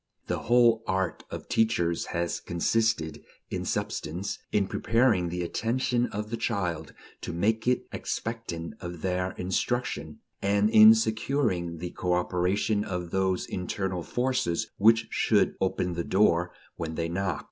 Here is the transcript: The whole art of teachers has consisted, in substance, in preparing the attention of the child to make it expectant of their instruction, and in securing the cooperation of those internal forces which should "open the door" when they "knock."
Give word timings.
The 0.25 0.39
whole 0.39 0.83
art 0.87 1.23
of 1.29 1.47
teachers 1.47 2.07
has 2.07 2.39
consisted, 2.39 3.21
in 3.51 3.65
substance, 3.65 4.39
in 4.51 4.65
preparing 4.65 5.29
the 5.29 5.43
attention 5.43 6.07
of 6.07 6.31
the 6.31 6.37
child 6.37 6.91
to 7.21 7.31
make 7.31 7.67
it 7.67 7.85
expectant 7.91 8.73
of 8.81 9.03
their 9.03 9.33
instruction, 9.33 10.21
and 10.41 10.71
in 10.71 10.95
securing 10.95 11.77
the 11.77 11.91
cooperation 11.91 12.83
of 12.83 13.11
those 13.11 13.45
internal 13.45 14.01
forces 14.01 14.71
which 14.77 15.05
should 15.11 15.53
"open 15.61 15.93
the 15.93 16.03
door" 16.03 16.51
when 16.77 16.95
they 16.95 17.07
"knock." 17.07 17.39